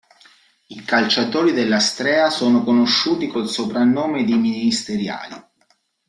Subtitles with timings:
[0.69, 5.35] I calciatori dell'Astrea sono conosciuti col soprannome di "ministeriali".